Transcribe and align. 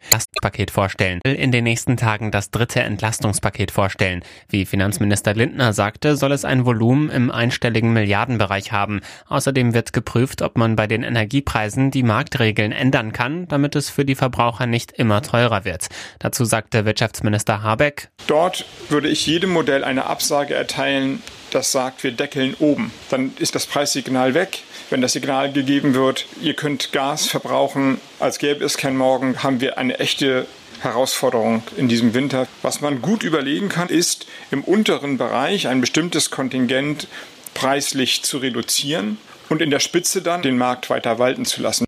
Entlastungspaket 0.00 0.70
vorstellen, 0.70 1.20
will 1.24 1.34
in 1.34 1.52
den 1.52 1.64
nächsten 1.64 1.96
Tagen 1.96 2.30
das 2.30 2.50
dritte 2.50 2.80
Entlastungspaket 2.80 3.70
vorstellen. 3.70 4.22
Wie 4.48 4.66
Finanzminister 4.66 5.34
Lindner 5.34 5.72
sagte, 5.72 6.16
soll 6.16 6.32
es 6.32 6.44
ein 6.44 6.64
Volumen 6.64 7.10
im 7.10 7.30
einstelligen 7.30 7.92
Milliardenbereich 7.92 8.72
haben. 8.72 9.00
Außerdem 9.28 9.74
wird 9.74 9.92
geprüft, 9.92 10.42
ob 10.42 10.56
man 10.56 10.76
bei 10.76 10.86
den 10.86 11.02
Energiepreisen 11.02 11.90
die 11.90 12.02
Marktregeln 12.02 12.72
ändern 12.72 13.12
kann, 13.12 13.46
damit 13.48 13.76
es 13.76 13.90
für 13.90 14.04
die 14.04 14.14
Verbraucher 14.14 14.66
nicht 14.66 14.92
immer 14.92 15.22
teurer 15.22 15.64
wird. 15.64 15.88
Dazu 16.18 16.44
sagte 16.44 16.84
Wirtschaftsminister 16.84 17.62
Habeck, 17.62 18.08
Dort 18.26 18.64
würde 18.88 19.08
ich 19.08 19.26
jedem 19.26 19.50
Modell 19.50 19.84
eine 19.84 20.06
Absage 20.06 20.54
erteilen, 20.54 21.22
das 21.50 21.72
sagt, 21.72 22.04
wir 22.04 22.12
deckeln 22.12 22.54
oben. 22.58 22.92
Dann 23.10 23.32
ist 23.38 23.54
das 23.54 23.66
Preissignal 23.66 24.34
weg. 24.34 24.62
Wenn 24.90 25.00
das 25.00 25.12
Signal 25.12 25.52
gegeben 25.52 25.94
wird, 25.94 26.26
ihr 26.40 26.54
könnt 26.54 26.92
Gas 26.92 27.26
verbrauchen, 27.26 28.00
als 28.18 28.38
gäbe 28.38 28.64
es 28.64 28.76
kein 28.76 28.96
Morgen, 28.96 29.42
haben 29.42 29.60
wir 29.60 29.78
eine 29.78 29.98
echte 29.98 30.46
Herausforderung 30.80 31.62
in 31.76 31.88
diesem 31.88 32.14
Winter. 32.14 32.48
Was 32.62 32.80
man 32.80 33.02
gut 33.02 33.22
überlegen 33.22 33.68
kann, 33.68 33.88
ist 33.88 34.26
im 34.50 34.64
unteren 34.64 35.18
Bereich 35.18 35.68
ein 35.68 35.80
bestimmtes 35.80 36.30
Kontingent 36.30 37.06
preislich 37.54 38.22
zu 38.22 38.38
reduzieren 38.38 39.18
und 39.48 39.62
in 39.62 39.70
der 39.70 39.80
Spitze 39.80 40.22
dann 40.22 40.42
den 40.42 40.56
Markt 40.56 40.90
weiter 40.90 41.18
walten 41.18 41.44
zu 41.44 41.60
lassen. 41.60 41.84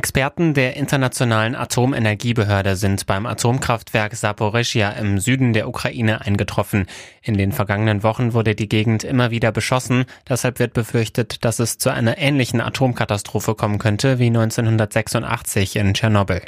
Experten 0.00 0.54
der 0.54 0.78
Internationalen 0.78 1.54
Atomenergiebehörde 1.54 2.74
sind 2.74 3.04
beim 3.04 3.26
Atomkraftwerk 3.26 4.14
Saporischia 4.14 4.92
im 4.92 5.18
Süden 5.18 5.52
der 5.52 5.68
Ukraine 5.68 6.22
eingetroffen. 6.22 6.86
In 7.20 7.36
den 7.36 7.52
vergangenen 7.52 8.02
Wochen 8.02 8.32
wurde 8.32 8.54
die 8.54 8.66
Gegend 8.66 9.04
immer 9.04 9.30
wieder 9.30 9.52
beschossen. 9.52 10.06
Deshalb 10.26 10.58
wird 10.58 10.72
befürchtet, 10.72 11.44
dass 11.44 11.58
es 11.58 11.76
zu 11.76 11.90
einer 11.90 12.16
ähnlichen 12.16 12.62
Atomkatastrophe 12.62 13.54
kommen 13.54 13.78
könnte 13.78 14.18
wie 14.18 14.28
1986 14.28 15.76
in 15.76 15.92
Tschernobyl. 15.92 16.40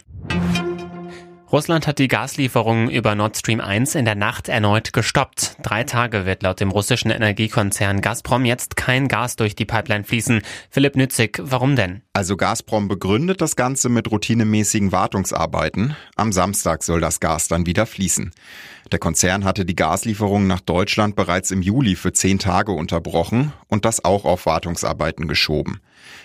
Russland 1.53 1.87
hat 1.87 1.99
die 1.99 2.09
Gaslieferungen 2.09 2.89
über 2.89 3.15
Nord 3.15 3.37
Stream 3.37 3.61
1 3.61 3.95
in 3.95 4.07
der 4.07 4.15
Nacht 4.15 4.49
erneut 4.49 4.95
gestoppt. 4.95 5.59
Drei 5.63 5.85
Tage 5.85 6.25
wird 6.25 6.43
laut 6.43 6.61
dem 6.61 6.71
russischen 6.71 7.11
Energiekonzern 7.11 8.01
Gazprom 8.01 8.47
jetzt 8.47 8.75
kein 8.75 9.07
Gas 9.07 9.37
durch 9.37 9.55
die 9.55 9.67
Pipeline 9.67 10.05
fließen. 10.05 10.41
Philipp 10.71 10.97
Nützig, 10.97 11.39
warum 11.43 11.77
denn? 11.77 12.01
Also 12.15 12.39
Gazprom 12.39 12.89
begründet 12.89 13.43
das 13.43 13.55
Ganze 13.55 13.91
mit 13.91 14.11
routinemäßigen 14.11 14.93
Wartungsarbeiten. 14.93 15.95
Am 16.17 16.33
Samstag 16.33 16.83
soll 16.85 17.03
das 17.03 17.21
Gas 17.21 17.49
dann 17.49 17.67
wieder 17.67 17.85
fließen. 17.85 18.33
Der 18.91 18.99
Konzern 18.99 19.45
hatte 19.45 19.67
die 19.67 19.77
Gaslieferungen 19.77 20.49
nach 20.49 20.61
Deutschland 20.61 21.17
bereits 21.17 21.51
im 21.51 21.61
Juli 21.61 21.97
für 21.97 22.15
zehn 22.15 22.39
Tage 22.39 22.73
unterbrochen 22.73 23.53
und 23.69 23.85
das 23.85 24.03
auch 24.07 24.25
auf 24.25 24.47
Wartungsarbeiten 24.47 25.29
geschoben. 25.29 25.81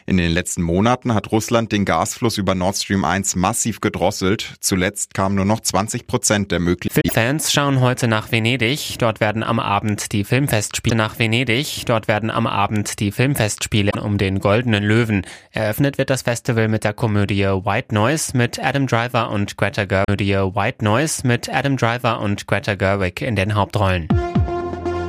In 0.06 0.18
den 0.18 0.32
letzten 0.32 0.64
Monaten 0.64 1.14
hat 1.14 1.32
Russland 1.32 1.72
den 1.72 1.86
Gasfluss 1.86 2.38
über 2.38 2.56
Nord 2.56 2.78
Stream 2.78 3.06
1 3.06 3.36
massiv 3.36 3.82
gedrosselt. 3.82 4.56
Zuletzt 4.60 5.14
kamen 5.18 5.34
nur 5.34 5.46
noch 5.46 5.62
20 5.62 6.06
Prozent 6.06 6.52
der 6.52 6.60
möglichen. 6.60 7.02
Fans 7.12 7.52
schauen 7.52 7.82
heute 7.82 8.08
nach 8.08 8.32
Venedig. 8.32 9.00
Dort 9.00 9.20
werden 9.20 9.42
am 9.42 9.60
Abend 9.60 10.12
die 10.12 10.24
Filmfestspiele 10.24 10.96
nach 10.96 11.18
Venedig. 11.18 11.88
Dort 11.88 12.08
werden 12.08 12.30
am 12.30 12.46
Abend 12.46 13.00
die 13.00 13.12
Filmfestspiele 13.12 13.94
um 14.00 14.20
den 14.20 14.40
Goldenen 14.40 14.84
Löwen. 14.84 15.26
Eröffnet 15.50 15.98
wird 15.98 16.12
das 16.12 16.22
Festival 16.22 16.68
mit 16.68 16.84
der 16.84 16.94
Komödie 16.94 17.46
White 17.46 17.96
Noise 17.96 18.38
mit 18.38 18.64
Adam 18.64 18.86
Driver 18.86 19.32
und 19.32 19.58
Greta 19.58 19.86
Gerwig. 19.86 20.20
White 20.20 20.86
Noise 20.86 21.26
mit 21.26 21.50
Adam 21.52 21.78
Driver 21.78 22.20
und 22.22 22.46
Greta 22.46 22.76
Gerwig 22.76 23.24
in 23.24 23.36
den 23.36 23.56
Hauptrollen. 23.56 24.08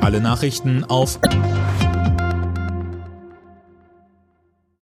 Alle 0.01 0.21
Nachrichten 0.21 0.85
auf 0.85 1.19